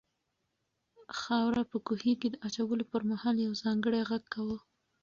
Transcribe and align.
خاوره 1.19 1.63
په 1.71 1.77
کوهي 1.87 2.13
کې 2.21 2.27
د 2.31 2.35
اچولو 2.47 2.83
پر 2.91 3.01
مهال 3.11 3.35
یو 3.45 3.53
ځانګړی 3.63 4.01
غږ 4.09 4.23
کاوه. 4.33 4.57